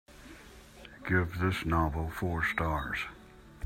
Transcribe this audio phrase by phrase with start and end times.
[1.07, 3.01] Give this novel four stars